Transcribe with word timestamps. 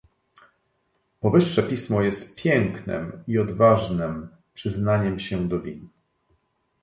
"Powyższe 1.19 1.63
pismo 1.63 2.01
jest 2.01 2.41
pięknem 2.41 3.23
i 3.27 3.37
odważnem 3.39 4.29
przyznaniem 4.53 5.19
się 5.19 5.47
do 5.47 5.59
win." 5.59 5.89